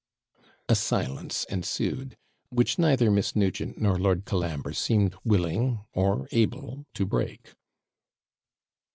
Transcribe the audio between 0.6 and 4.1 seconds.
A silence ensued, which neither Miss Nugent nor